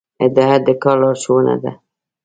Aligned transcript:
هدایت 0.21 0.61
د 0.67 0.69
کار 0.83 0.97
لارښوونه 1.01 1.55
ده 1.63 1.71